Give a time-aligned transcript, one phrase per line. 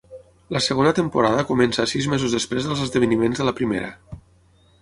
[0.55, 3.93] La segona temporada comença sis mesos després dels esdeveniments de la primera.